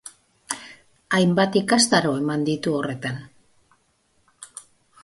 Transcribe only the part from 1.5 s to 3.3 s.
ikastaro eman ditu horretan.